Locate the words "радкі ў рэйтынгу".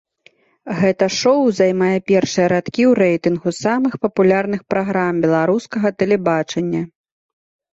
2.53-3.49